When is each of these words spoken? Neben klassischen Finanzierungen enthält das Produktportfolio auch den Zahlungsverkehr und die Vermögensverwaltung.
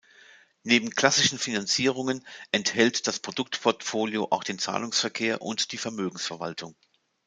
Neben 0.63 0.89
klassischen 0.89 1.37
Finanzierungen 1.37 2.25
enthält 2.51 3.05
das 3.05 3.19
Produktportfolio 3.19 4.29
auch 4.31 4.43
den 4.43 4.57
Zahlungsverkehr 4.57 5.43
und 5.43 5.73
die 5.73 5.77
Vermögensverwaltung. 5.77 6.73